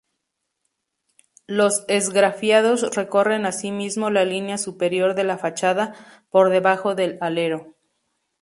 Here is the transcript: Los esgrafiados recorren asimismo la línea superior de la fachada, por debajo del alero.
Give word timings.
Los 1.45 1.85
esgrafiados 1.87 2.95
recorren 2.95 3.45
asimismo 3.45 4.09
la 4.09 4.25
línea 4.25 4.57
superior 4.57 5.13
de 5.13 5.25
la 5.25 5.37
fachada, 5.37 5.93
por 6.31 6.49
debajo 6.49 6.95
del 6.95 7.19
alero. 7.21 7.75